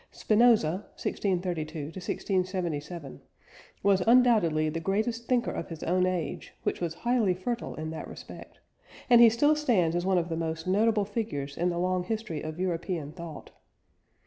Spinoza 0.09 0.83
(1632 0.97 1.79
1677) 1.93 3.21
was 3.83 4.01
undoubtedly 4.07 4.67
the 4.67 4.79
greatest 4.79 5.27
thinker 5.27 5.51
of 5.51 5.69
his 5.69 5.83
own 5.83 6.07
age, 6.07 6.55
which 6.63 6.81
was 6.81 6.95
highly 6.95 7.35
fertile 7.35 7.75
in 7.75 7.91
that 7.91 8.07
respect, 8.07 8.59
and 9.11 9.21
he 9.21 9.29
still 9.29 9.55
stands 9.55 9.95
as 9.95 10.03
one 10.03 10.17
of 10.17 10.29
the 10.29 10.35
most 10.35 10.65
notable 10.65 11.05
figures 11.05 11.55
in 11.55 11.69
the 11.69 11.77
long 11.77 12.03
history 12.03 12.41
of 12.41 12.59
European 12.59 13.11
thought. 13.11 13.51